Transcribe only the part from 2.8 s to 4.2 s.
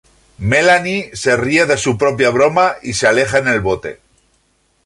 y se aleja en el bote.